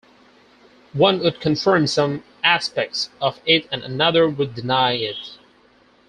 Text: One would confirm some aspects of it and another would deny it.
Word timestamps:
One 0.93 1.19
would 1.19 1.39
confirm 1.39 1.85
some 1.85 2.23
aspects 2.43 3.11
of 3.21 3.39
it 3.45 3.67
and 3.71 3.83
another 3.83 4.27
would 4.27 4.55
deny 4.55 4.93
it. 4.93 5.37